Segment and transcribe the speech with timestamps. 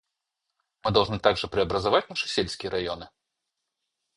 [0.83, 3.07] Мы должны также преобразовать наши сельские районы.